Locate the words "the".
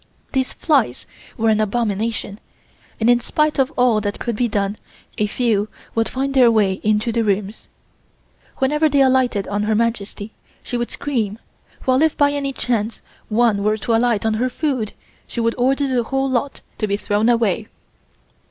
7.11-7.23, 15.87-16.01